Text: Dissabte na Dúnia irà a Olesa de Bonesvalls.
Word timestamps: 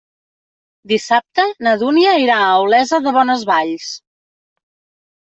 Dissabte 0.91 1.43
na 1.67 1.73
Dúnia 1.83 2.13
irà 2.21 2.37
a 2.45 2.55
Olesa 2.63 3.01
de 3.09 3.13
Bonesvalls. 3.19 3.91